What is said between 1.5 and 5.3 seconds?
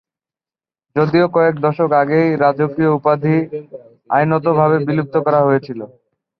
দশক আগেই রাজকীয় উপাধি আইনত ভাবে বিলুপ্ত